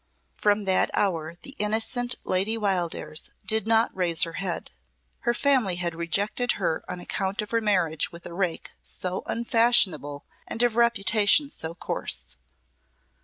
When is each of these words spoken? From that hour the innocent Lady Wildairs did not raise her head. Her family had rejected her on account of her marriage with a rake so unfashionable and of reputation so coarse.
From 0.33 0.65
that 0.65 0.89
hour 0.95 1.35
the 1.43 1.55
innocent 1.59 2.15
Lady 2.23 2.57
Wildairs 2.57 3.29
did 3.45 3.67
not 3.67 3.95
raise 3.95 4.23
her 4.23 4.33
head. 4.41 4.71
Her 5.19 5.33
family 5.35 5.75
had 5.75 5.93
rejected 5.93 6.53
her 6.53 6.83
on 6.89 6.99
account 6.99 7.43
of 7.43 7.51
her 7.51 7.61
marriage 7.61 8.11
with 8.11 8.25
a 8.25 8.33
rake 8.33 8.71
so 8.81 9.21
unfashionable 9.27 10.25
and 10.47 10.63
of 10.63 10.75
reputation 10.75 11.51
so 11.51 11.75
coarse. 11.75 12.35